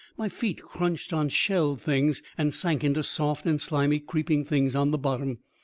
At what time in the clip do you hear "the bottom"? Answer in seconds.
4.89-5.37